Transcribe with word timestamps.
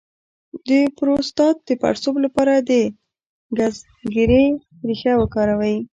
د 0.67 0.69
پروستات 0.97 1.55
د 1.67 1.69
پړسوب 1.81 2.15
لپاره 2.25 2.53
د 2.69 2.71
ګزګیرې 3.57 4.45
ریښه 4.87 5.13
وکاروئ 5.17 5.75